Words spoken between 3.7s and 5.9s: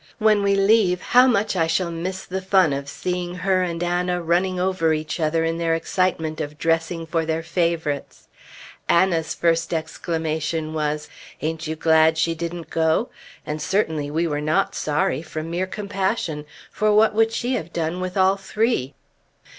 Anna running over each other in their